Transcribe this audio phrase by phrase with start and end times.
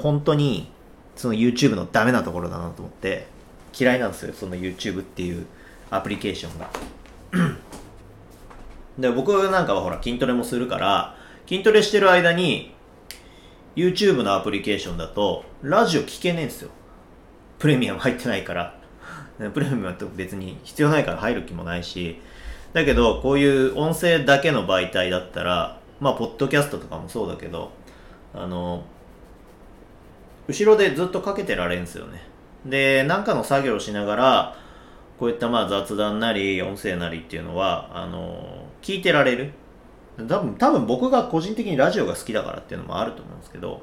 [0.00, 0.70] 本当に
[1.16, 3.26] その YouTube のダメなところだなと思って
[3.78, 5.46] 嫌いなんですよその YouTube っていう
[5.90, 6.70] アプリケーションが。
[8.98, 11.16] で僕なんかはほら筋トレもするから
[11.46, 12.74] 筋トレしてる間に
[13.76, 16.70] YouTube のアプリケーションだとラジオ聞けねえんですよ。
[17.58, 18.80] プレミアム入ってないから。
[19.54, 22.20] プレミアムって別に必要ないから入る気もないし。
[22.72, 27.72] だけどこういう音声だけの媒体だったらまあポッドキャストとかもそうだけど
[28.32, 28.84] あの
[30.50, 32.22] 後ろでずっとかけてられんすよね。
[32.66, 34.56] で何かの作業をしながら
[35.18, 39.52] こういったまあ雑談なり音声なりっていうのはあの聞いてられる。
[40.16, 43.80] 多分多分僕が個人的にラジオが好きだからっていうのもあると思うんですけど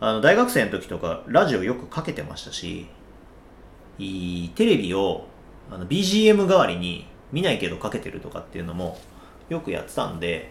[0.00, 2.86] あの大学生の時とかラジオよくかけてましたし
[3.98, 5.26] いいテレビを
[5.70, 8.96] あの BGM 代わりに見ないけどかけてるとかっていうのも
[9.48, 10.50] よくやってたんで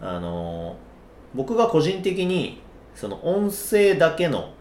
[0.00, 0.76] あの
[1.34, 2.60] 僕が個人的に
[2.96, 4.52] その音声だけの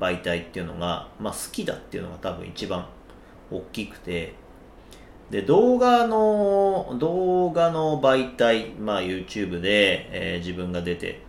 [0.00, 2.86] 媒体っていうのが、まあ、好きだっていうのが多分一番
[3.50, 4.34] 大きくて。
[5.30, 11.20] で動画の動画の媒体、まあ、YouTube で、えー自分が出て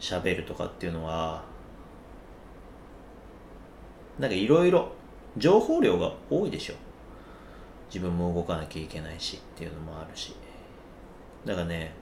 [0.00, 1.44] 喋るとかっていうのは
[4.18, 4.90] なんかいろいろ
[5.36, 6.74] 情報量が多いでしょ。
[7.88, 10.34] 自分も動かなきゃいけないしっていうのもあるし。
[11.44, 11.92] だからね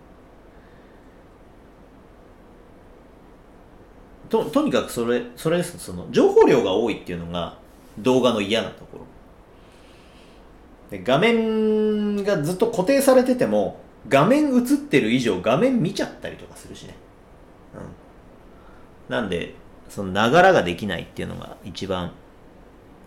[4.28, 7.58] ととにかくそれそれですその情報量が多いっていうのが
[7.98, 9.05] 動画の嫌なところ。
[10.91, 16.94] で画面がずっと固定されてても画面映ってる以上画面見ちゃったりとかするしね。
[17.75, 17.78] う
[19.12, 19.14] ん。
[19.14, 19.55] なんで
[19.89, 22.12] そのながらができないっていうのが一番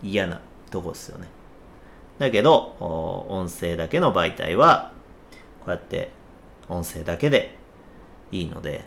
[0.02, 1.28] 嫌なとこですよね。
[2.18, 2.76] だけど
[3.28, 4.92] 音声だけの媒体は
[5.60, 6.10] こうやって
[6.68, 7.56] 音声だけで
[8.32, 8.84] いいので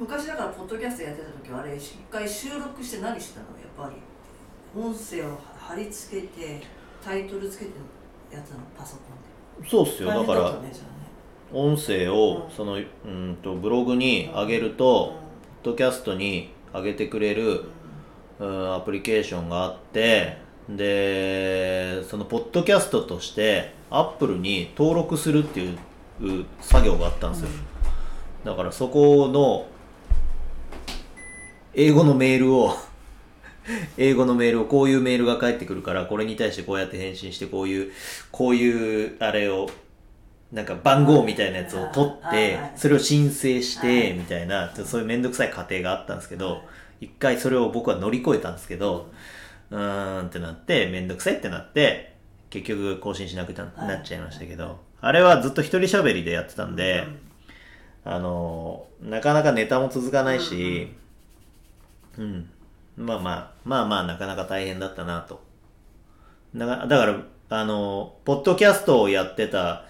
[0.00, 3.46] 昔だからポッドキャストやってた時はあれ一回収録して何してたの？
[3.58, 4.00] やっぱり
[4.74, 6.62] 音声を貼り付けて
[7.04, 7.72] タイトルつけて
[8.32, 8.60] やつの？
[8.74, 9.02] パソコ
[9.60, 9.68] ンで。
[9.68, 10.08] そうっすよ。
[10.08, 10.58] だから
[11.52, 15.16] 音声をうんそのうんとブログに上げると、
[15.62, 17.64] ポッドキャストに上げてくれる、
[18.38, 20.38] うん、アプリケーションがあって
[20.70, 25.78] でそのポッドキャストとしてアップルに登録するっていう
[26.22, 27.48] う作業があったんですよ、
[28.46, 29.66] だからそこの
[31.74, 32.74] 英語のメールを
[33.98, 37.92] 英語のメールをこういうメールが返ってくるからこれに対してこうやって返信してこういう
[38.32, 39.68] こういうあれを
[40.52, 43.88] なんか番号みたいなやつを取っはいてはいそれを申請しはい。
[43.88, 46.62] てみたいなそういうめんどくさい過程があったんですけど
[47.00, 49.10] 一回それを僕は乗り越えたんですけど
[49.70, 52.14] うーんってなってめんどくさいってなって
[52.50, 53.64] 結局更新しなくな
[53.96, 57.06] っちゃいましたけどあれはずっと一人喋りでやってたんで
[58.04, 60.88] あのなかなかネタも続かないし
[62.20, 62.50] うん。
[62.96, 65.42] まあまあまあまあなかなか大変だったなと。
[66.54, 67.16] だからだから
[67.48, 69.86] あのポッドキャストをやってた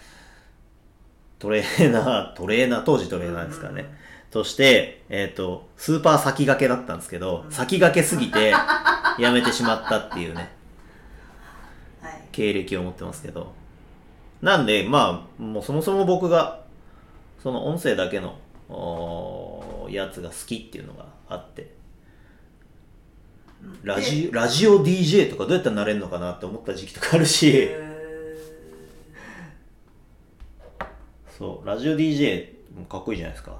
[1.40, 3.98] トレーナー、 トレーナー、当時トレーナーですからね。
[4.30, 8.54] として、えっ、と、スーパー先駆けだったんですけど、先駆けすぎて、
[9.18, 10.52] やめてしまったっていうね、
[12.00, 12.20] はい。
[12.30, 13.52] 経歴を持ってますけど。
[14.40, 16.60] なんで、まあ、もうそもそも僕が、
[17.42, 18.38] その音声だけの、
[19.90, 21.74] やつが好きっていうのがあって、
[23.82, 27.90] ラジラジオ DJ とかどうやったらなれるのかなって思った時期とかあるし、へ
[31.38, 32.48] そう、ラジオ DJ
[32.78, 33.52] もかっこいいじゃないですか。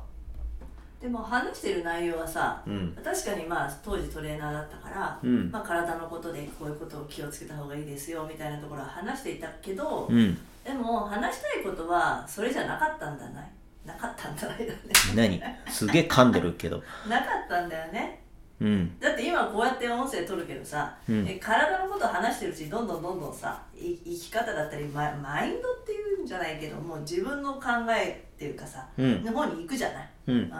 [1.01, 2.97] ーでも話してる内容はさうん。
[3.03, 10.39] 確かにまあ当時トレーナーだったから、うんまあ、体のことでこういうことを気をつけた方がいいですよみたいなところは話していたけど、うん。
[10.63, 13.51] でも話したいことはそれじゃなかったんだない
[13.87, 14.81] なかったんだないだね
[15.17, 15.43] 何？
[15.73, 16.83] すげえ噛んでるけど。
[17.09, 18.20] なかったんだよね
[18.61, 18.99] うん。
[19.01, 21.27] だって今こうやって音声取るけどさ、うん。
[21.27, 29.25] え体のことを話してるうちにどんどんどんどんさい生き方だったりママインドっていうんじゃないけどもう自分の考えっていうかさ、うん。
[29.25, 30.37] の方に行くじゃない、うん。
[30.37, 30.51] うん、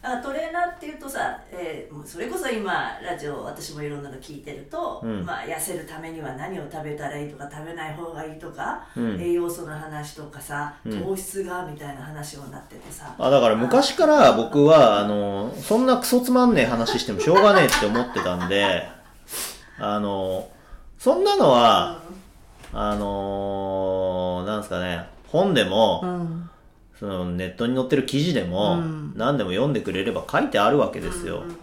[0.00, 5.24] だからトレーナーっていうとさ、えーもうそれこそ今ラジオ私もいろんなの聞いてると、うん。
[5.24, 9.20] まあ、痩せるためには何を食べたらいいとか食べない方がいいとか、うん。
[9.20, 11.02] 栄養素の話とかさうん。
[11.02, 18.88] 糖質がみたいな話になっててさ、あ、だから昔から僕は、あの、そんなクソつまんねえ話してもしょうがねえって思ってたんで、
[19.80, 20.48] あの、
[20.98, 22.00] そんなのは、
[22.72, 26.47] あのなんですかね、本でも、うん
[26.98, 29.12] そのネットに載ってる記事でも、うん。
[29.16, 31.40] 何でも読んでくれれば書いてあるわけですよ。
[31.40, 31.56] うん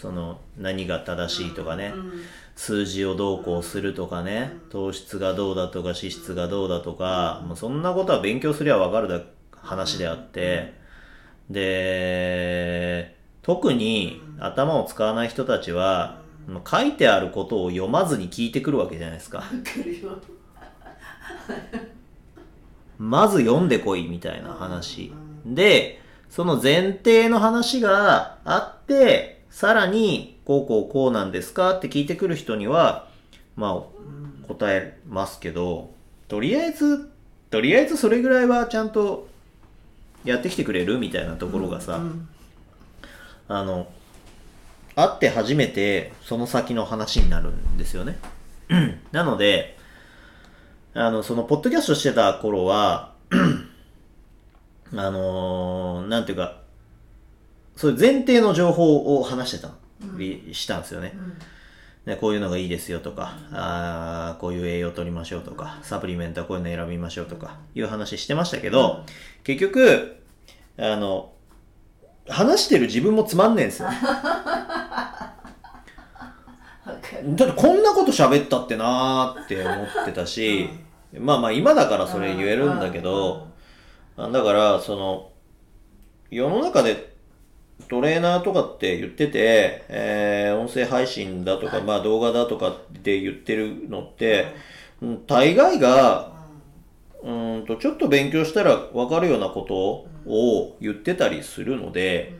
[0.00, 2.22] その何が正しいとかね、うん
[2.56, 9.22] 数字をどうこうするとかね、糖質がどうだとか脂質がどうだとか、もうそんなことは勉強すりゃわかるだ
[9.56, 10.74] 話であって、
[11.48, 16.20] で、特に頭を使わない人たちは、
[16.70, 19.42] 書いてあることを読まずに聞いてくるわけじゃないですか。
[23.00, 25.10] まず読んでこいみたいな話。
[25.46, 33.08] で、その前提の話があって、さらに、こうこうこうなんですかって聞いてくる人には、
[33.56, 33.84] ま
[34.44, 35.94] あ、答えますけど、
[36.28, 37.10] とりあえず、
[37.50, 39.28] とりあえずそれぐらいはちゃんと
[40.26, 42.28] やってきてくれるみたいなところがさ、うん
[43.48, 43.88] あの、
[44.94, 48.18] 会って初めてその先の話になるんですよね。
[49.10, 49.79] なので、
[50.94, 53.14] あの、その、ポッドキャストしてた頃は、
[54.92, 56.62] あのーなんていうか、
[57.76, 59.70] そういう前提の情報を話してた
[60.16, 61.14] りしたんですよね。
[62.06, 69.04] ねこういうのがいいですよとか、あーこういう栄養取りましょうとか、サプリメントはこういうの選びましょうとか、いう話してましたけど、
[69.44, 70.16] 結局、
[70.76, 71.32] あの、
[72.28, 73.88] 話してる自分もつまんねえんですよ。
[77.36, 80.68] だってこんなこと喋ったってなーって思ってたし、
[81.18, 83.48] まあまあ今だからそれ言えるんだけど、
[84.16, 85.30] あだからその、
[86.30, 87.14] 世の中で
[87.88, 94.46] トレーナーとかって言ってて、えー音声配信だとか、まあ動画だとかって言ってるのって、
[95.00, 95.26] うん。
[95.26, 96.32] 大概が、
[97.22, 102.38] うーんと、ちょっと勉強したらわかるようなことを言ってたりするので、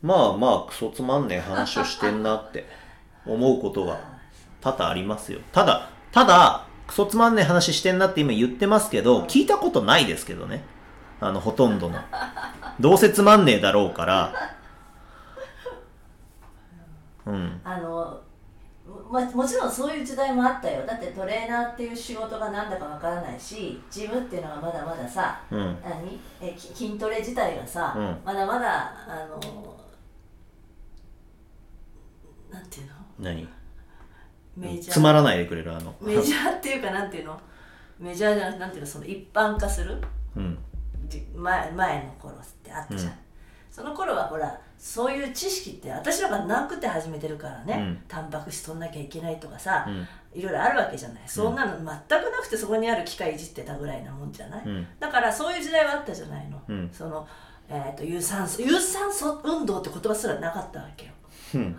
[0.00, 2.66] まあまあクソつまんねえ話をしてんなって
[3.28, 4.00] 思うことが
[4.60, 5.40] 多々ありますよ。
[5.52, 10.64] ただ、ただ、クソつまんねえ話してんなって今言ってますけど、聞いたことないですけどね。
[11.20, 11.98] あの、ほとんどの。
[12.80, 14.32] どうせつまんねえだろうから。
[17.26, 17.60] うん。
[17.62, 18.20] あの
[19.10, 25.76] ももちろんそういう時代もあったよだってトレーナーっていう仕事が何だかわからないしジムっていうのがまだまださうん。
[25.82, 26.18] 何？
[26.40, 29.38] えき筋トレ自体がさ、うんまだまだあの
[32.50, 32.92] なんていうの？
[33.18, 33.48] メ
[34.56, 34.92] 何ジャー。
[34.92, 35.94] つまらないでくれる、あの。
[36.00, 37.40] メジャーっていうかなんていうの？
[37.98, 38.86] メジャーじゃなくてなんていうの？
[38.86, 40.00] その一般化する？
[40.36, 40.58] うん。
[41.08, 43.18] じ前前の頃ってあったじゃん、うん。
[43.70, 48.02] その頃はほらそういう知識って私らがなくて始めてるからね、うん。
[48.06, 50.06] タンパク質取んなきゃいけないとかさ、うん。
[50.38, 51.22] いろいろあるわけじゃない。
[51.26, 51.98] そんなの全くな
[52.42, 54.86] くてそこにある機械いじってたぐらいなもんじゃない、うん。
[55.00, 56.90] だからそういう時代はあったじゃないの、うん。
[56.92, 57.26] その、
[57.68, 61.12] えー、と有酸素有酸素運動って言葉すらなかったわけよ。
[61.54, 61.78] うん。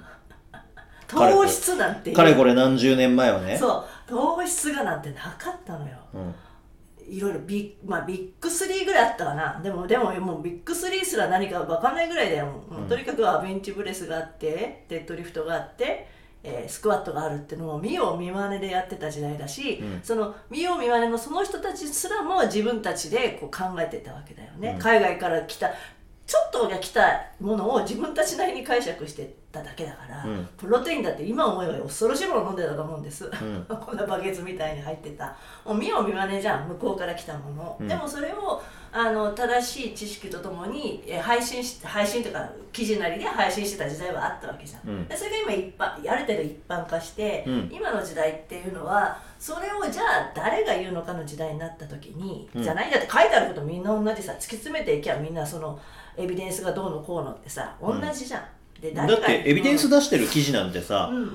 [1.10, 2.16] 糖質なんていう。
[2.16, 3.58] かれこれ何十年前はね。
[3.58, 3.86] そう。
[4.08, 5.98] 糖質がなんてなかったのよ。
[6.14, 6.36] うん。
[7.10, 9.60] いろいろビッ,、まあ、ビッグ3ぐらいあったかな。
[9.64, 12.88] でもでももうビッグ3すら何か分かんないぐらいだよ、もううん。
[12.88, 16.08] とにかくはベンチプレスがあってデッドリフトがあって、
[16.44, 20.00] えースクワットがあるってのを見よう見まねでやってた時代だし、うん。
[20.04, 24.80] その見よう見まねのその人たちすらも自分たちでこう考えてたわけだよね、うん。
[24.80, 25.70] 海外から来た
[26.28, 30.50] ちょっとが来たものを自分たちなりに解釈してただけだから、うん。
[30.58, 33.30] プロテインだって今思えば恐ろしいもの飲んでたと思うんです、ん。
[33.68, 35.36] こんなバケツみたいに入ってた。
[35.66, 37.88] もう見よう見まねじゃん向こうから来たもの、うん。
[37.88, 38.62] でもそれを
[38.92, 45.08] あの正しい知識とともにえ配信し配信とか記事なりで配信してた時代はあったわけじゃん、うん。
[45.08, 47.70] でそれが今一般ある程度一般化して、うん。
[47.72, 52.64] 今の時代っていうのはそれをじゃあ誰が言うのかの時代になった時に、うん。
[52.64, 55.80] じゃないだって書いてあることみんな同じさ突き詰めていきゃみんなその
[56.18, 58.44] エビデンスがどうのこうのってさ同じじゃん、
[58.82, 61.32] でだってエビデンス出してる記事なんてさ、うん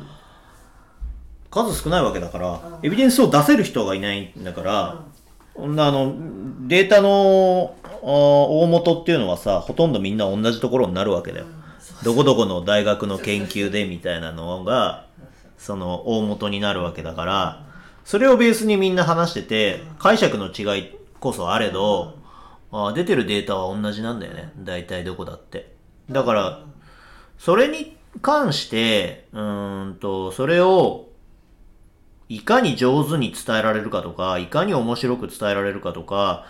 [1.51, 5.05] 数少ないわけだから、うんエビデンスを出せる人がいないんだから、
[5.55, 6.13] こんなあの、
[6.67, 11.47] データの大元っていうのはさ、ほとんどみんな同じところになるわけだよ。
[12.03, 15.07] どこどこの大学の研究でみたいなのが、
[15.57, 17.67] その大元になるわけだから、
[18.05, 20.91] それをベースにみんな話してて、解釈の違い
[21.21, 22.19] こそあれど、
[22.73, 24.53] あー出てるデータは同じなんだよね。
[24.59, 25.73] 大体どこだって。
[26.11, 26.61] だから、
[27.45, 31.09] それに関して、うんと、それを、
[32.31, 36.47] いかに上手に伝えられるかとか、いかに面白く伝えられるかとか、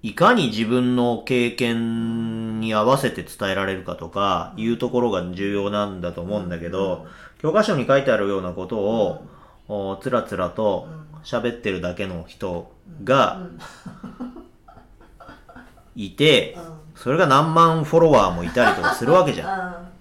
[0.00, 7.04] いかに自分の経験に合わせて伝えられるかとか、いうところが重要なんだと思うんだけど、
[7.40, 9.26] 教科書に書いてあるようなことを、
[9.66, 10.86] おつらつらと
[11.24, 12.70] 喋ってるだけの人
[13.02, 13.48] が
[15.96, 16.56] いて、
[16.94, 19.91] それが何万フォロワーもいたりとかするわけじゃん。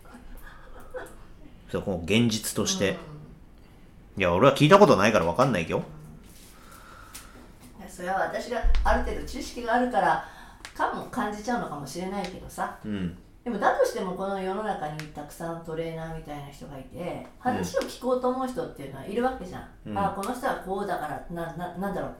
[1.72, 2.98] そうこの現実として。
[4.18, 5.84] いや、俺は聞いたことないから分かんないよ。
[7.88, 10.26] それは私がある程度知識があるから
[10.74, 13.18] かも感じちゃうのかもしれないけどさうん。
[13.44, 22.16] でもだとしてもこの世の中にたくさんトレーナーみたいな人がいて話を聞こうと思う人っていうのはいるわけじゃん、うんあこの人はこうだからなななんだろう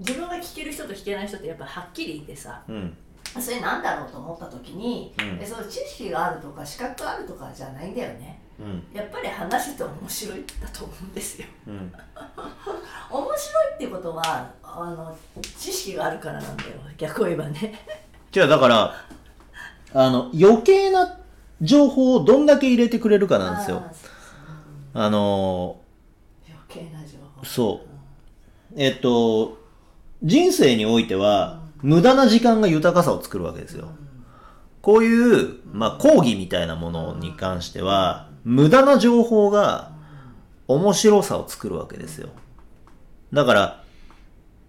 [0.00, 2.96] 自分が聞ける人と聞けない人ってやっぱはっきりいてさうん。
[3.40, 5.38] それなんだろうと思った時に、うん。
[5.40, 8.40] えその知識があるとか資格があるとかじゃないんだよね。
[8.58, 8.84] うん。
[8.92, 11.46] やっぱり話してて面白いんだと思うんですよ。
[11.66, 11.74] うん。
[13.10, 15.16] 面白いってことはあの
[15.56, 16.70] 知識があるからなんだよ。
[16.96, 17.84] 逆を言えばね。
[18.30, 18.94] じゃあだから
[19.94, 21.18] あの余計な
[21.62, 23.82] 情報をどんだけ入れてくれるかなんですよ。
[24.94, 25.80] あの
[26.46, 27.44] 余計な情報。
[27.44, 27.88] そう。
[28.76, 29.58] えっと
[30.22, 33.90] 人生においては無駄な時間が豊かさを作るわけですよ。
[34.82, 39.92] こういう、まあ、講義みたいなものに関しては無駄な情報が
[40.66, 42.30] 面白さを作るわけですよ。
[43.32, 43.84] だから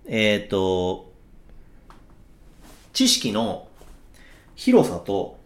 [0.05, 1.11] えっ、と
[2.93, 3.67] 知識の
[4.55, 5.39] 広さと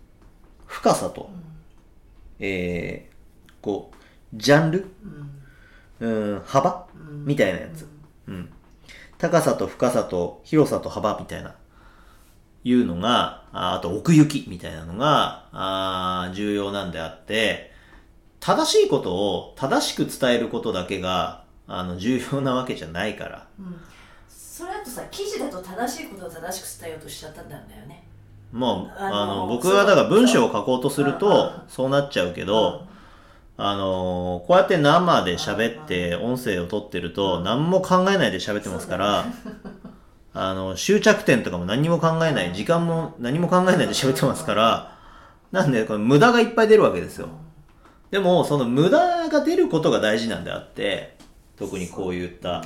[0.66, 1.30] 深さと、
[2.40, 3.96] えー、こう
[4.34, 4.88] ジャンル、
[6.00, 6.88] うん、幅、
[7.26, 7.88] みたいなやつ、
[8.28, 8.50] うん、
[9.24, 11.56] 高さと深さと広さと幅みたいな
[12.66, 17.72] いうのがああと奥行きみたいなのがあー重要なんであって
[18.42, 23.48] 正しいことを正しく伝えることだけがあの重要なわけじゃないから。
[24.28, 28.04] それだとさ記事だと正しいことを正しく伝えようとしちゃったんだよね。
[28.52, 31.14] もう、あのあの、僕はだから文章を書こうとするうん。
[31.14, 31.20] うん。
[31.20, 32.86] と、そうなっちゃうけど、
[33.56, 39.26] あの、こうやって生で喋って音声を取ってると、何も考えないで喋ってますから、
[40.34, 44.98] あの、終着点とかも何も考えない、時間も何も考えないで喋ってますから、
[45.52, 47.30] なんで、これ無駄がいっぱい出るわけですよ。
[48.10, 51.16] でも、その無駄が出ることが大事なんであって、
[51.58, 52.64] 特にこういった、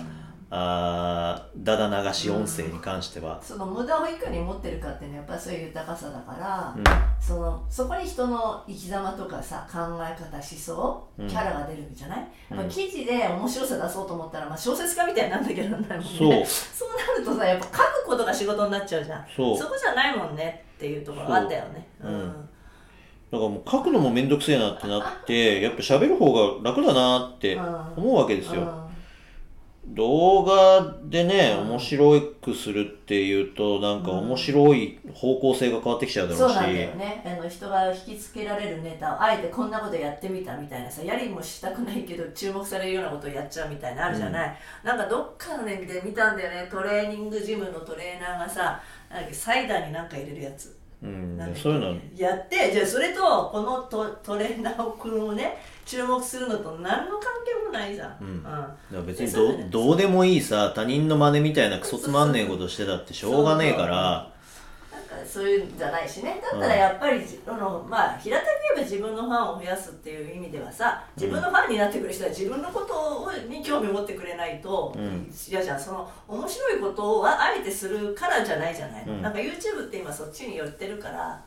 [0.50, 3.40] あーだだ流し音声に関しては。
[3.42, 6.84] その無駄をいかに持ってるかっていうのはやっぱりそういう豊かさだから、うん。
[7.22, 11.28] そのそこに人の生き様とかさ考え方思想うん。
[11.28, 12.58] キャラが出るんじゃない、うん。
[12.58, 16.10] まあ記事で面白さ出そうと思ったら、まあ、小説家みたいになんだけどなんないもんね。
[16.18, 16.46] そう。
[16.46, 17.72] そうなるとさやっぱ書
[18.04, 19.26] くことが仕事になっちゃうじゃん。
[19.36, 19.58] そう。
[19.58, 21.88] こじゃないもんねっていうところがあったよね。
[22.02, 22.12] そう。
[22.12, 22.50] うん。
[23.30, 27.64] だからもう書くのもめんどくせえなってなって、やっぱ喋る方が楽だなってうん。
[27.98, 28.87] 思うわけですよ。
[29.90, 36.54] うん動画でね、面白くするっていうと、なんか面白い方向性が変わってきちゃうだろうし。
[36.54, 37.24] そうなんだよね。
[37.26, 46.70] あの人が引きつけられるネタをあえてこんなことやってみたみたいなさやりもしたくないけど注目されるようなことをやっちゃうみたいなのあるじゃない、なんかどっかのねで見たんだよね。
[46.70, 50.78] トレーニングジムのトレーナーがさなんかサイダーになんか入れるやつ。
[51.02, 58.44] うんそういうの、やってじゃあそれとこのトトレーナーを君をね注目するのと何の関係もないじゃん、うん。
[58.44, 64.30] だから別にどどうでもいいさ、他人の真似みたいなクソつまんねえことしてたってしょうがねえから、
[64.92, 66.42] なんかそういうんじゃないしね。
[66.52, 75.34] だったらやっぱり、あのまあ平たく言えば自分のファンを増やすっていう意味ではさ自分のファンになってくる人は自分のことをに興味持ってくれないとうん。
[75.50, 75.80] 嫌じゃん。
[75.80, 79.22] その面白いことをああえてするからじゃないじゃないの、うん。
[79.22, 81.42] なんか YouTube って今そっちに寄ってるから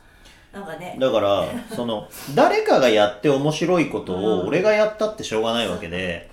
[0.52, 0.96] なんかね。
[0.98, 4.24] だから、その、誰かがやって面白いことうん。
[4.24, 6.28] を俺がやったってしょうがないわけで、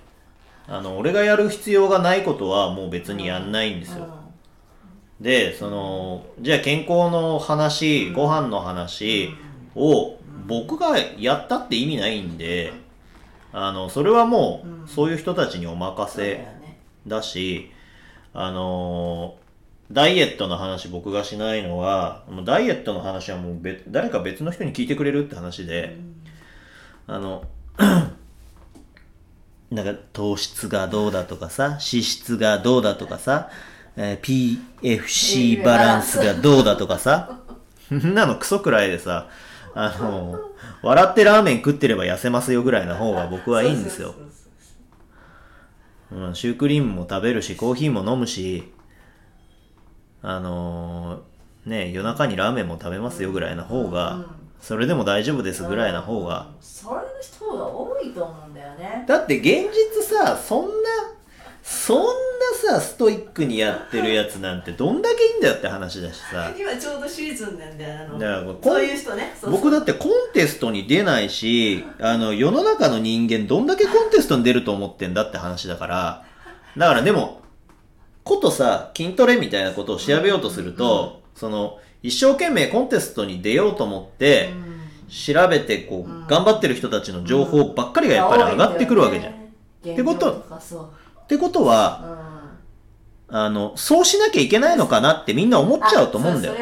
[0.67, 4.07] あの、俺がやる必要がないことはもう別にやんないんですよ。
[5.21, 9.33] で、その、じゃあ健康の話、ご飯の話
[9.75, 12.73] を僕がやったって意味ないんで、
[13.53, 16.79] あの、それはもう、そういう人たちにお任せね。
[17.07, 17.71] だし、
[18.33, 19.35] あの
[19.91, 25.97] ダイエットの話僕がしないのは、もうダイエットの話はもう別誰か別の人に聞いてくれるって話で、
[27.07, 27.45] あの、
[29.71, 33.49] なんか糖質がどうだとかさ、脂質がどうだとかさ、
[33.95, 37.39] えー PFC バランスがどうだとかさ、
[37.87, 39.29] そんなのクソくらいでさ、
[39.73, 40.39] あの、
[40.81, 44.15] 笑ってラーメン食ってれば痩せますよぐらいの方が僕はいいんですよ。
[46.11, 48.71] うん、シュークリームも食べるし、コーヒーも飲むし、
[50.21, 54.25] あのーね、夜中にラーメンも食べますよぐらいの方が、
[54.59, 56.47] それでも大丈夫ですぐらいな方が。
[56.61, 59.03] それの人が多いと思うんだよね。
[59.05, 60.69] だって現実さ、そんな、
[61.61, 62.09] そんな
[62.55, 66.53] さ、ストイックにやってるやつなんてどんだけいいんだよって話だしさ。
[66.57, 69.33] 今ちょうどシーズンなんだよあのだからそういう人ね。
[69.43, 76.25] 僕だってコンテストに出ないし、あの、世の中の人間どんだけコンテストに出ると思ってんだって話だから、
[76.77, 77.41] だからでも、
[78.27, 84.53] ことさ、筋トレみたいなことを調べようとすると、その、一生懸命コンテストに出ようと思って、
[85.09, 89.33] 調べてこう、頑張ってる人たちの情報ばっかりがやっぱり上がってくるわけじゃん。
[89.33, 89.35] っ
[89.93, 91.27] ってことかそう。
[91.27, 92.59] てことは、
[93.29, 93.37] うん。
[93.37, 96.55] あの、そうしなきゃいけないのかなってみんな思っちゃうと思うんだよ。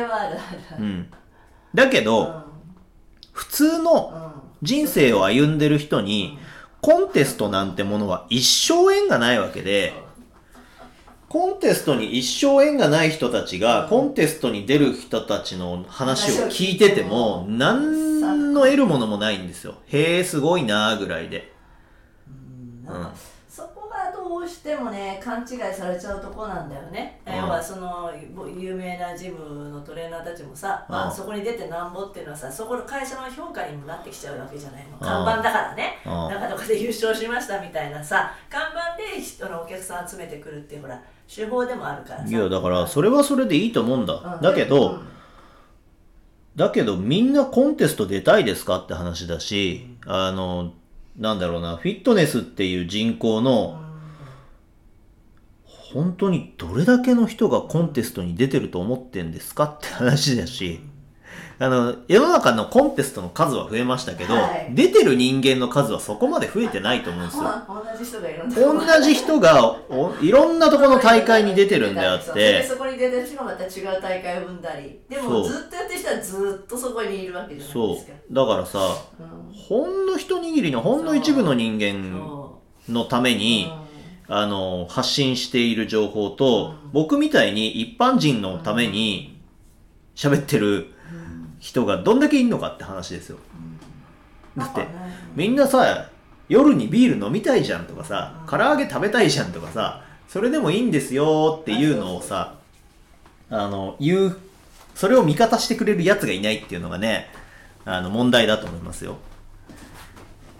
[0.79, 1.07] うん。
[1.73, 2.43] だけど、
[3.31, 6.37] 普通の人生を歩んでる人に、
[6.81, 9.93] コンテストなんてものは一生縁がないわけで、
[11.35, 19.73] コンテストに一生縁がない人たちが、コンテストに出る人たちの話を聞いてても、何の得るものもないんですよ。
[19.87, 21.53] へえ、すごいなーぐらいで。
[23.49, 27.35] そこがどうしてもね勘違いされちゃうとこなんだよね、うん。
[27.35, 28.11] 要はその
[28.57, 34.85] 有名なジムのトレーナーたちもさ、まあ、うんそこに出てなんぼっていうのはさそこの会社の評価にもなってきちゃうわけじゃない。
[34.89, 34.99] のん。
[34.99, 36.01] 看板だからね。
[36.05, 36.11] うん。
[36.11, 38.61] なんかで優勝しましたみたいなさ看
[39.45, 41.01] 板で人のお客さん集めてくるっていうほら
[41.33, 42.27] 手法でもあるからさ。
[42.27, 44.13] いや、だから、それはそれでいいと思うんだ。
[44.13, 44.39] う。
[44.39, 44.41] ん。
[44.41, 45.07] だけど、うん。
[46.55, 50.73] だけどみんなコンテスト出たいですかって話だし、あの、
[51.17, 53.81] なんだろうな、フィットネスっていう人口の、
[55.65, 60.81] 本当にどれだけの人がコンテストに出てると思ってんですかって話だし、
[61.57, 64.67] あの、世の中のコンテストの数は増えましたけど、はい。
[64.71, 67.43] 出てる人間の数はそこまで増えてないと思うんですよ。
[67.43, 74.99] ま あ同じ人がいろんな同じ人がおいろんなところの大会に出てるんであって、そこに出てる人がまた違う大会を生んだり。
[75.07, 78.13] でもずっとやってる人はずっとそこにいるわけじゃないそですか。
[78.29, 78.33] う。
[78.33, 78.79] だからさ、
[79.19, 82.13] うんほんの一握りのほんの一部の人間
[82.85, 83.71] そのためうに、
[84.29, 84.35] うん。
[84.35, 89.39] あの、発信している情報と、僕みたいに一般人のために
[90.15, 90.94] 喋ってる
[91.59, 93.37] 人がどんだけいんのかって話ですよ。
[94.57, 94.87] だってね、
[95.35, 96.09] みんなさ、
[96.47, 102.55] 夜にビール飲みたいじゃんとかさ、唐揚げ食べたいじゃんとかさ、それでもいいんですよっていうのをさ、
[103.49, 104.37] あの、言う、
[104.93, 107.27] それを味方してくれる奴がいないっていうのがね、
[107.85, 109.17] あの、問題だと思いますよ。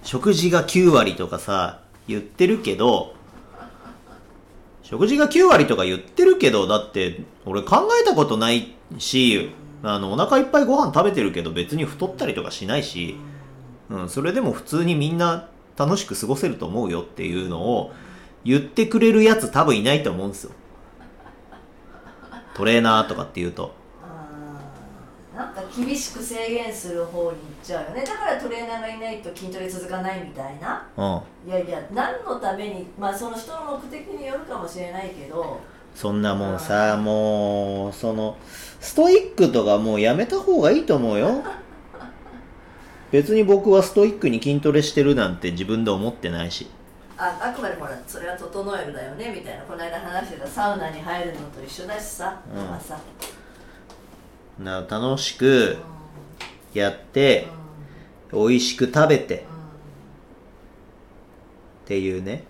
[0.03, 3.15] 食事が9割とかさ、言ってるけど、
[4.83, 9.51] 食事が9割とか言ってるけど、だって、俺考えたことないし、
[9.83, 13.17] あの、お腹いっぱいご飯食べてるけど別に太ったりとかしないし、
[13.89, 17.93] うん、それでも普通にみんな楽しく過ごせると思うよっていうのを
[18.43, 20.51] 言ってくれるやつ多分いないと思うんですよ。
[22.55, 23.73] トレーナーとかって言うと。
[25.35, 31.01] なんか厳しく制限する方に行っちゃうよねだからトレーナーがいないと筋トレ続かないみたいなう
[31.45, 31.49] ん。
[31.49, 35.59] いやいや何のためにまあその人の目的によるかもしれないけど
[35.95, 38.37] そんなもんさ、もう、その、
[38.81, 41.41] ストイックとかもうやめた方がいいと思うよ。
[43.11, 46.67] 別に僕はストイックに筋トレしてるなんて自分で思ってないし。
[47.17, 52.61] ああくまでほらそれは整えるだよねみたいなこの間話してたサウナに入るのと一緒だしさ、うん。
[52.61, 52.99] とかさ、
[54.59, 55.77] な楽しく
[56.73, 57.47] やって、
[58.33, 59.37] 美味しく食べて。
[61.85, 62.43] っていうね。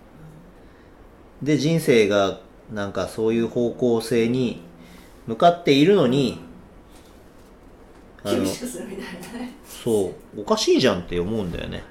[1.42, 2.40] で、人生が
[2.72, 4.62] なんかそういう方向性に
[5.26, 6.40] 向かっているのに、
[8.24, 11.82] あの厳、しくするみたいなねそう、おかしいじゃんって思うんだよね。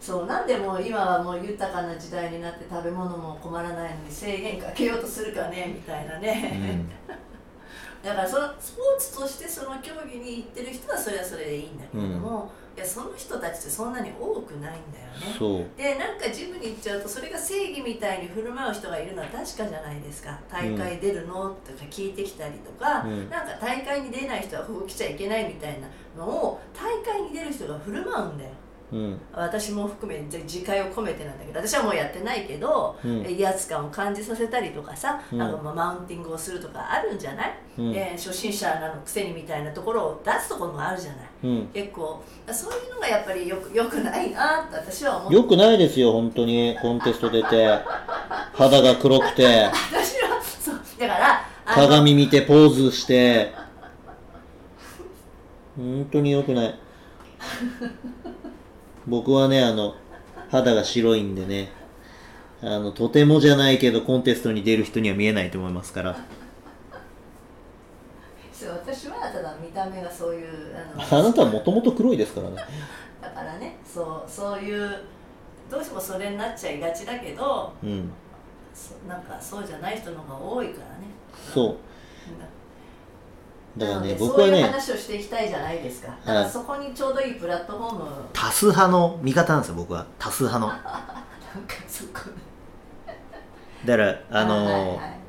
[0.00, 6.32] そうなんでもう今はもう豊かな時代になって食べ物も困らないのに制限かけようとするかねみたいなうね、
[6.74, 6.88] ん。
[8.04, 14.74] だからそのスポーツとしてその競技に行ってる人はそれはそれでいいんだけれども、いやその人たちってそんなに多くないんだよ
[15.20, 15.36] ね。
[15.76, 20.38] でなんかジムに行っちゃうとそれが正義みたいに振る舞う人がいるのは確かじゃないですか。
[20.50, 23.28] 大会出るの、とか聞いてきたりとか、うん。
[23.28, 28.50] なんか大会に出ない人はここ来ちゃいけないみたいなのを大会に出る人が振る舞うんだよ
[28.92, 29.20] うん。
[29.32, 41.26] 私も含めて自戒を込めてなんだけど私はもうやってないけど、うん威圧感を感じさせたりとかさ、うんあマウンティングをするとかあるんじゃない、うんえー初心者なのくせにみたいなところを出すところもあるじゃない？
[41.44, 41.66] うん。
[41.72, 46.76] 結構そういうのがやっぱりよくよくないなって私は思ってよくないですよ、本当に。
[46.82, 47.78] コンテスト出て。
[48.52, 53.52] 肌が黒くて、私はそうだから鏡見てポーズして。
[55.74, 56.78] 本当によくない。
[59.06, 59.94] 僕はね、あの、
[60.50, 61.70] 肌が白いんでね。
[62.62, 66.16] あの、とてもじゃないけどコンテストに出る人には見えないと思いますから。
[68.52, 72.56] そう私はただ見た目がそういうあのあなたはもともと黒いですからね。
[73.20, 75.00] だからねそうそういう
[75.68, 78.08] どうしてもそれになっちゃいがちだけどうん。
[78.72, 81.06] そなんかそうじゃない人の方が多いからね
[81.52, 81.76] そう。
[83.76, 86.08] だからね、僕はね、そういう話をしていきたいじゃないですか。
[86.08, 88.10] だからはいそこにちょうどいいプラットフォーム。
[88.32, 90.06] 多数派の味方なんですよ、僕は。
[90.18, 90.72] 多数派の。
[90.76, 92.30] なんかそこ
[93.84, 95.22] だから、あのはいはいはい。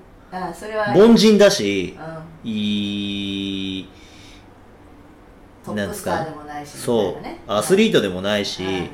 [0.49, 0.93] あそれは。
[0.95, 1.97] 凡人だし、
[2.43, 2.49] うん。
[2.49, 3.89] いい、
[5.63, 7.51] トップスターでもないしそう。
[7.51, 8.89] アスリートでもないし、はい。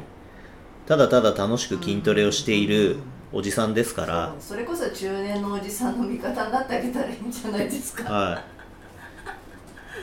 [0.86, 2.98] ただただ楽しく筋トレをしている
[3.32, 8.12] おじさんですから、それこそ中年のおじさんの味方になってあげたらいいんじゃないですか。
[8.12, 8.59] はい。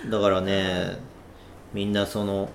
[0.08, 0.98] だからね、
[1.72, 2.48] みんなその、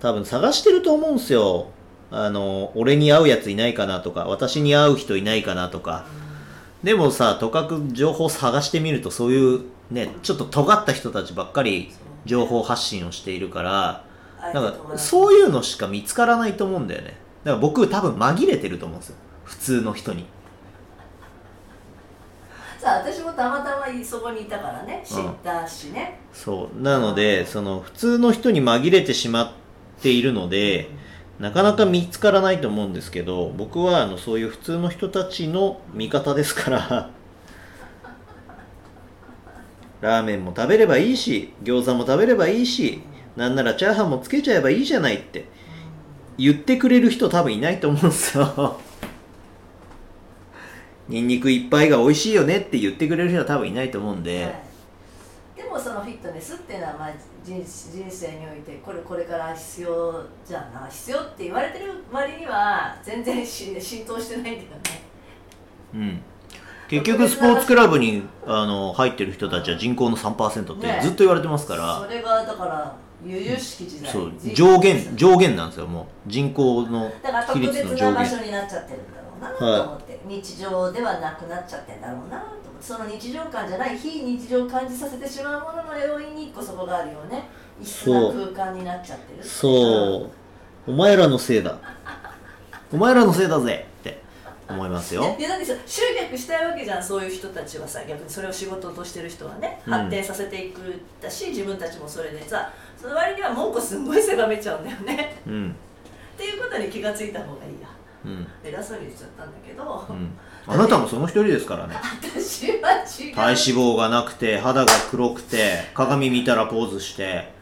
[0.00, 1.68] 多分探してると思うんすよ。
[2.10, 6.04] あの、俺に会うやついないかなとか、私に会う人いないかなとか、
[6.86, 11.90] でもさとかく情報探してみるとそういうねちょっと尖った人たちばっかり
[12.24, 14.04] 情報発信をしているから
[14.54, 17.16] なんかそういうのしか見つからないと思うんだよね。
[17.42, 19.16] だから僕多分紛れてると思うんですよ。
[19.42, 20.26] 普通の人に
[22.86, 26.80] さあ私もたまたまそこにいたからね知ったしね、そう。
[26.80, 29.56] なのでその普通の人に紛れてしま
[29.98, 30.88] っているので
[31.40, 37.10] なかなか見つからないと思うんですけど僕はあのそういう普通の人たちの味方ですから
[40.00, 43.02] ラーメンも食べればいいし餃子も食べればいいし
[43.34, 45.48] なんならチャーハンもつけちゃえばいいじゃないって
[46.38, 48.78] 言ってくれる人多分いないと思うんですよ
[51.08, 54.54] ニンニクいっぱいが美味しいよねって言ってくれる人は多分いないと思うんで、はい。
[55.56, 57.10] でもそのフィットネスっていうのは、まあ、
[57.44, 64.66] 人人生においてこれこれから必要じゃんな必要って言われてる割には全然し浸透してないんだよね。
[65.94, 66.20] うん、
[66.88, 74.12] 結局スポーツクラブにあの入ってる人たちは人口の3%ってねずっと言われてますから、それがだから悠々しき時代。
[74.12, 76.30] そう人上限上限なんですよもう。
[76.30, 82.66] 人口のだから特比率の別な場上限所になっちゃってるんだろうなはいと思って、日常ではなくなっちゃってんだろうなと思って。
[82.80, 87.48] その日常感じゃない非日常を感じさせてしまうものの要因に一個そこがあるよね。
[87.80, 90.30] 異質な空間になっちゃってるそ
[90.86, 90.90] う。
[90.90, 91.78] お前らのせいだ。
[92.92, 94.22] お前らのせいだぜって
[94.68, 95.36] 思いますよ。
[95.38, 98.04] いやだってさ集客したいわけじゃんそういう人たちはさ。
[98.06, 99.80] 逆にそれを仕事としてる人はね。
[99.86, 99.92] うん。
[99.92, 100.80] 発展させていく
[101.20, 105.40] だし、自分たちもそれでさその割には文句すんごい狭めちゃうんだよね。
[105.46, 105.70] うん。
[106.34, 107.88] っていうことに気がついた方がいいや。
[107.88, 107.95] うん
[108.64, 110.38] 偉そうに言っちゃったんだけど、うん。
[110.66, 111.94] あなたもその一人ですからね。
[112.22, 113.34] 私は違う。
[113.34, 117.55] 体脂肪がなくて肌が黒くて鏡見たらポーズして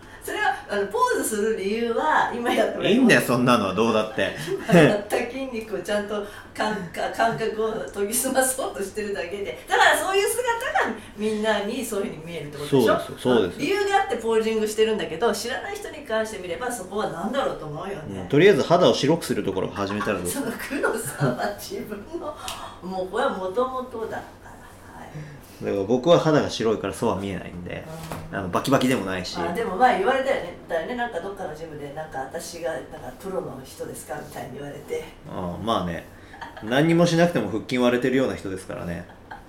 [0.75, 4.35] あのポーズする理由は今やったいいんだよそんなのはどうだって。
[4.69, 9.65] 今やった筋肉をちゃんと感感感覚を研ぎ澄まそうとしてるだけで。
[9.69, 13.01] だからそういう姿がみんなにそういうふうに見えるってことでしょ？
[13.19, 20.25] そうです理由があってポージングしてるんだけど知らない人に関してみればそこは何だろうと思うよね、とりあえず肌を白くするところから始めたらどう？
[20.25, 22.37] ですそかの黒さは自分の
[22.83, 24.23] もうこれはもともとだ
[25.65, 27.83] だから僕は肌が白いからそうは見えないんで
[28.31, 29.39] あのバキバキでもないし。
[29.39, 30.55] あでもまあ言われたよね。
[30.69, 35.05] だよねなんかどっかのジムでなんか私がなんかプロの人ですかみたいに言われて。
[35.31, 36.05] あまあね。
[36.63, 39.07] 何にもしなくても腹筋割れてるような人ですからね。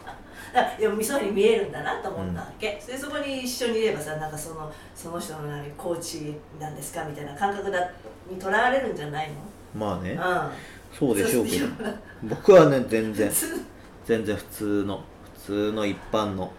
[0.53, 7.91] だでもそうに見えるんだなと思ったわけ、でそこに一緒にいればさなんかそのその人の何コーチなんですかみたいな感覚だ
[8.29, 9.29] にとらわれるんじゃない
[9.77, 10.15] まあね。
[10.15, 10.49] の
[10.97, 11.67] そうでしょうけど。
[12.23, 13.27] 僕はね全然。
[13.27, 13.75] うん
[14.05, 14.97] 全然普通の。
[14.97, 15.03] 普
[15.45, 16.51] 通の一般の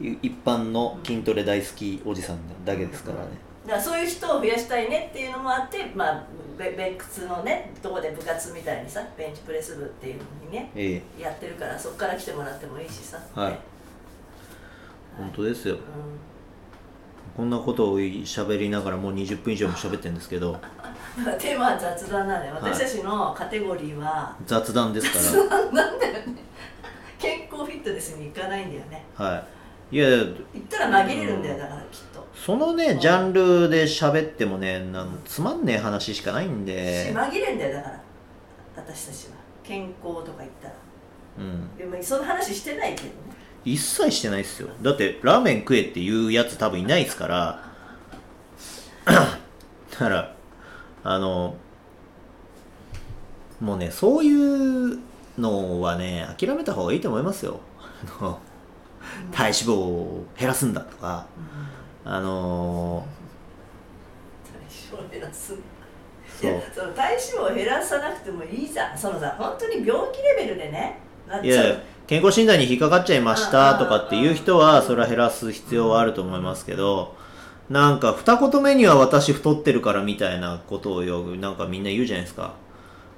[0.00, 3.28] い一般の筋トレ大好きおじさんだけですからね。
[3.66, 6.24] だからそういう人を増やしたいねっていうのもあってまあ
[6.56, 11.22] ベベックスのねとこで部活みたいにさベンチプレス部っていうのにねええ。
[11.22, 13.18] やってるからそこから来てもらってもいいしさ。
[13.34, 13.50] はい。
[13.50, 13.58] ね。
[15.18, 15.74] 本当ですよ。
[15.74, 15.78] う
[17.36, 20.58] こんなことを喋りながらもう20分以上も喋ってるんですけど。
[21.38, 22.54] テーマは雑談なんだよ。
[22.54, 26.46] はい私たちのカテゴリーは雑談ですかなんだよね
[27.18, 29.04] 健康フィットネスに行かないんだよね。
[29.18, 29.36] らは
[29.92, 29.96] い。
[29.96, 30.34] いや行っ
[30.68, 32.26] たら紛れるんだよだからきっと。
[32.34, 38.02] そのねジャンルで喋ってもねなんつまんねえ話しかないんしで紛れんだよだから
[38.76, 39.36] 私たちは。
[39.62, 40.74] 健康とか言ったら。
[41.38, 41.76] うん。
[41.76, 43.12] でもその話してないけどね。
[43.64, 44.68] 一切してないっすよ。
[44.82, 47.66] だってラーメン食えっていうやつ多分いないですから。
[49.06, 50.34] だから
[51.04, 51.54] あの
[53.60, 54.98] もうねそういう
[55.38, 57.60] のはね諦めた方がいいと思いますよ。
[59.32, 61.26] 体脂肪を減らすんだとか。
[62.04, 63.04] あの
[64.44, 65.56] 体脂肪を減らすい
[66.40, 66.52] そう。
[66.52, 68.98] やその体脂肪を減らさなくてもいいじゃん。
[68.98, 70.98] そのさ本当に病気レベルでね。
[71.28, 71.66] なっちゃう。
[71.66, 77.16] いや健康診断に引っかかっちゃいましたとかっていう人はそれは減らす必要はあると思いますけど
[77.68, 82.54] なんか二言目には私太ってるからみたいなことをよくなんかみんな言うじゃないですか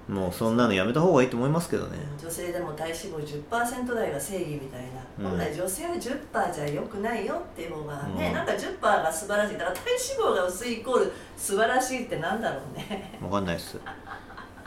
[0.09, 1.99] もうそんなのやめた方がいいと思いますけどね。
[2.19, 5.39] 女性でも体脂肪10%台が正義みたいな、うん。
[5.39, 8.33] 本来女性は10%じゃ良くないよっていう方がね、うん。
[8.33, 9.59] なんか10%が素晴らしい。
[9.59, 13.19] だから体脂肪が薄いイコール素晴らしいってなんだろうね。
[13.23, 13.79] わかんないっす。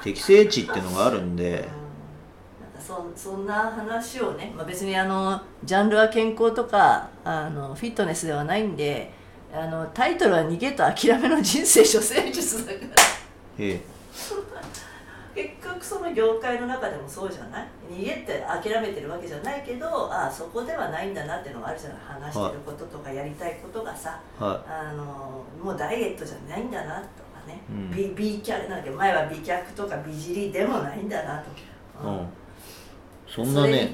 [0.04, 1.44] 適正値ってのがあるんで。
[1.44, 1.58] うん。
[1.58, 1.70] なんか
[2.80, 9.12] そそんな話をね、まあ、別にあのジャンルは健康とかあのフィットネスではないんで
[9.52, 12.86] あのタイトルは「逃げと諦めの人生処世術」だから。
[13.58, 13.82] え
[15.36, 17.68] 結局その業界の中でもそうじゃない？
[17.92, 22.00] 逃げって諦めてるわけじゃないけどああそこではないんだなっていうのがあるじゃない？
[22.22, 27.92] 話してることとかやりたいことがさ、えはあのもうダイエットじゃないんだなとかね、うん。
[27.92, 32.28] B, B キャなんだっけ前は美脚とか美尻でもないんだなと、い、うん、
[33.28, 33.92] そんなね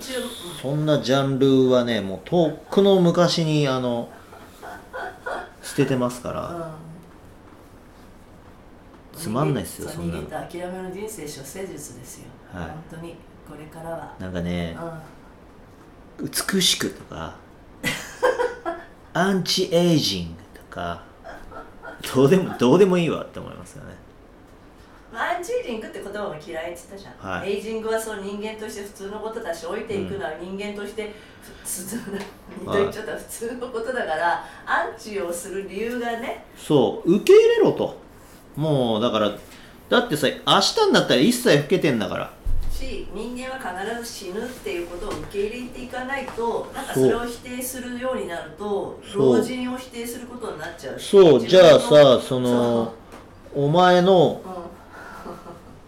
[0.62, 4.10] そんなジャンルはねもうとっくの昔にあの
[5.62, 6.87] 捨ててますから、うん
[9.18, 10.22] つまんないっすよそんなの。
[10.22, 12.70] 逃げた諦めの人生処世術ですよ、はい。
[12.70, 13.16] 本当に
[13.50, 14.78] これからは、なんかね
[16.20, 17.36] う美しくとか
[19.14, 21.04] アンチエイジングとか
[22.14, 23.94] どうでもどうでもいいわって思いますよね。
[25.14, 27.54] ん、アンチエイジングって言葉も嫌いって言ったじゃん、はい。
[27.54, 32.20] エイジングはそう人間として普通のことだし老いていくのは人間として普通な、
[32.60, 38.07] 二度言っちゃったら普通のことだからアンチをする理由がねそう受け入れろと
[38.58, 39.32] もうだから
[39.90, 42.38] だってさ明日になったら一切老けてんだから。
[42.78, 51.00] し人間は必ず死ぬっていうことを受け入れていかないとなんかそれを否定するようになると老人を否定することになっちゃう。
[51.00, 51.48] しそう。
[51.48, 52.94] じゃあさその
[53.56, 54.42] お前の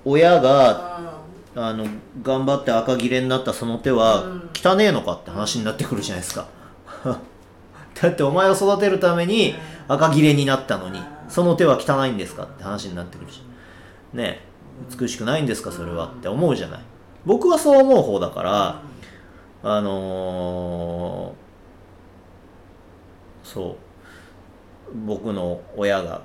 [0.06, 1.64] 親がうん。
[1.64, 1.86] あの
[2.22, 4.50] 頑張って赤切れになったその手はうん。
[4.56, 6.48] 汚ねえのかって話になってくるじゃないですか。
[8.02, 9.56] だってお前を育てるために
[9.88, 13.42] 赤切れになったのにその手は汚いんですかって話になってくるし。
[14.14, 14.42] ね
[15.00, 16.80] 美しくないんですかそれはって思うじゃない。
[17.26, 18.82] 僕はそう思う方だから
[19.62, 23.78] あのーそ
[24.94, 26.22] う僕の親が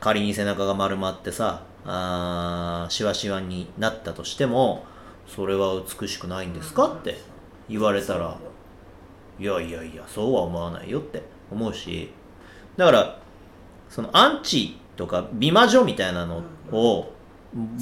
[0.00, 4.84] 仮に背中が丸まってさあーシワシワになったとしても
[5.26, 7.18] それは美しくないんですかって
[7.68, 8.36] 言われたら
[9.38, 12.10] いやいやいやそうは思わないよって思うし。
[12.76, 13.21] だから
[13.92, 17.12] そのアンチとか美魔女みたいなのを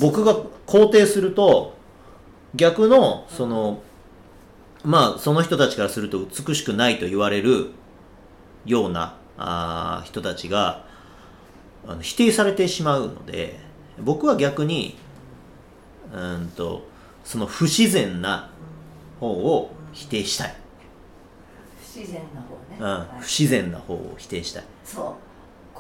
[0.01, 0.35] 僕が
[0.67, 1.77] 肯定すると
[2.57, 3.81] 逆のその
[4.83, 7.71] まあその人たちからすると美しくないと言われる
[8.67, 10.85] ようなあー人たちが
[11.87, 13.61] あの否定されてしまうので
[14.03, 14.99] 僕は逆に
[16.13, 16.89] うーんと
[17.23, 18.51] その不自然な
[19.21, 20.57] 方を否定したい、
[21.81, 23.21] 不自然な方ね、うんはい。
[23.21, 24.65] 不自然な方を否定したい。
[24.85, 25.30] そう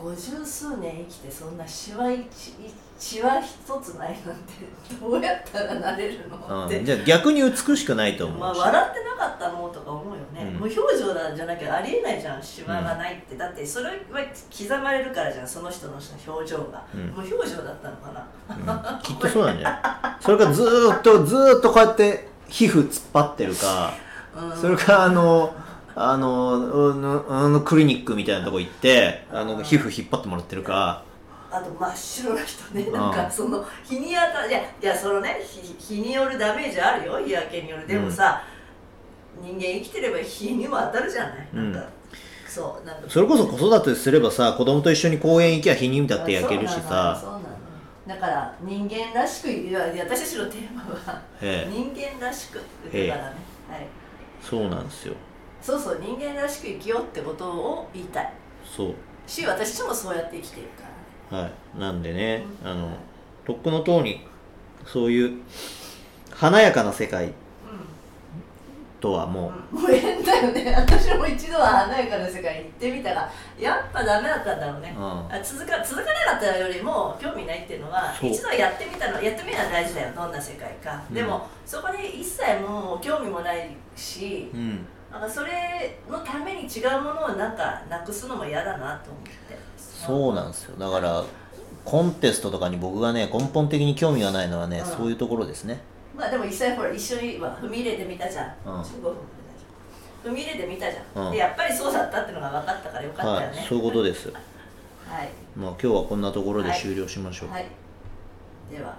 [0.02, 2.26] 五十数年生きてそんなしわ一
[2.98, 4.52] しわ一つないなんて
[5.00, 13.94] どうやったらなれるのって、うん、じゃあ逆に美しくないと思うし、まあ、笑ってなかったのとか思うよね、うん無表情なんじゃなきゃありえないじゃんシワがないって、だってそれは
[14.50, 15.94] 刻まれるからじゃんその人の
[16.26, 17.00] 表情が、うん。
[17.06, 18.94] 無表情だったのかな。
[18.94, 19.00] うん。
[19.02, 19.70] きっとそうなんじゃ
[20.02, 23.94] ないそれかずーっとずーっとこうやって皮膚突っ張ってるか、
[24.36, 24.60] うん。
[24.60, 25.54] それかあの
[26.02, 31.04] あのうんあのクリニックみたいなとこ行ってあの皮膚引っ張ってもらってるか。
[31.52, 32.92] あと真っ白な人ねん。
[32.92, 37.18] なんかその日に当たいやいやそのね日日によるダメージあるよ。
[37.18, 37.86] 日焼けによる。
[37.86, 38.42] でもさ、
[39.42, 41.72] 人間生きてれば日にも当たるじゃない、うん。
[41.72, 41.88] なんか
[42.46, 43.08] そうなんか。
[43.08, 47.18] それこそ子育てすればさ子供と一緒に公園行きゃ日にだって焼けるしさ。
[47.20, 47.50] そうなの
[48.06, 51.70] だから人間らしくいや私たちのテーマはええ。
[51.70, 53.12] 人間らしくだからね、
[53.68, 53.86] はい、
[54.42, 55.14] そうなんですよ
[55.60, 58.32] そうそう人間らしく生きようってことを言いたい。
[58.64, 58.94] そう。
[59.26, 60.84] し私たちもそうやって生きてるか
[61.30, 61.44] らね。
[61.44, 61.80] はい。
[61.80, 62.96] なんでねあの
[63.46, 64.20] とっくのとおり
[64.86, 65.42] そういう
[66.30, 67.32] 華やかな世界
[69.00, 70.72] とはもう、もう変だよね。
[70.76, 75.02] 私も一度は華やかな世界に行ってみたがやっぱダメだったんだろうね、うん。
[75.02, 81.14] あ続か続かなかったよりも興味ないっていうのは一度やってみたのやってみるのは大事だよどんな世界か、うん。
[81.14, 89.58] でもそこに一切もう興味もないしうんなんかそれのために違うものをなんかなくすのも嫌だなと思って。
[89.76, 90.76] そうなんですよ。
[90.78, 91.24] だから
[91.84, 94.86] コンテストとかに僕がね根本的に興味がないのはね、うん。
[94.86, 95.80] そういうところですね。
[96.16, 98.80] まあでも実際ほら一緒には踏み入れてみたじゃん、うん。
[98.80, 99.14] 15分
[100.24, 101.32] で踏み入れてみたじゃん、うん。
[101.32, 103.58] でやっぱりそうだったっていうのが分かったからよかったよね。
[103.58, 104.30] はいそういうことです。
[105.10, 107.66] はい、まあ今日はこんなところで終了しましょう、はい、
[108.70, 108.94] では